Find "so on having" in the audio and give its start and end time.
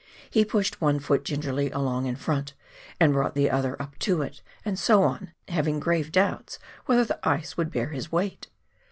4.79-5.79